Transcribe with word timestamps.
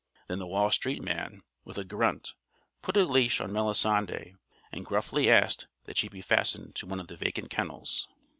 Then 0.27 0.39
the 0.39 0.47
Wall 0.47 0.71
Street 0.71 1.03
Man, 1.03 1.43
with 1.63 1.77
a 1.77 1.83
grunt, 1.83 2.33
put 2.81 2.97
a 2.97 3.03
leash 3.05 3.39
on 3.39 3.51
Melisande 3.53 4.33
and 4.71 4.83
gruffly 4.83 5.29
asked 5.29 5.67
that 5.83 5.95
she 5.99 6.09
be 6.09 6.21
fastened 6.21 6.73
to 6.77 6.87
one 6.87 6.99
of 6.99 7.05
the 7.07 7.15
vacant 7.17 7.51
kennels. 7.51 8.07